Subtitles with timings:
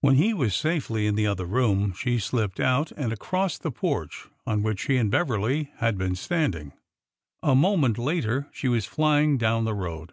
[0.00, 4.26] When he was safely in the other room, she slipped out, and across the porch
[4.44, 6.72] on which she and Beverly had been standing.
[7.44, 10.12] A moment later she was flying down the road.